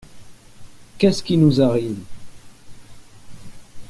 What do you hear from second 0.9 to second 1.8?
Qu’est ce qui nous